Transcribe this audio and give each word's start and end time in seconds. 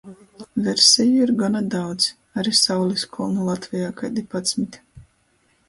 Verseju 0.67 1.19
ir 1.25 1.33
gona 1.41 1.61
daudz. 1.75 2.07
Ari 2.43 2.55
Sauliskolnu 2.61 3.45
Latvejā 3.51 3.93
kaidi 4.03 4.27
padsmit. 4.35 4.85